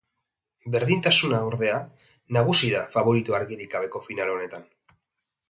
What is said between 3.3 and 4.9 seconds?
argirik gabeko final honetan.